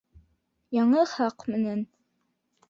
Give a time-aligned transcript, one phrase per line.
[0.77, 1.85] Яңы хаҡ менән